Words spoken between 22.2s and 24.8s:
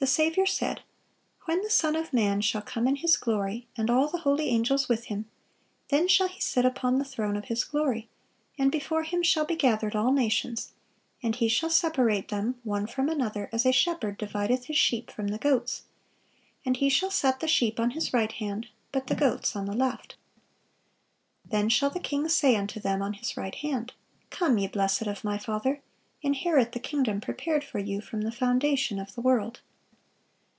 say unto them on His right hand, Come, ye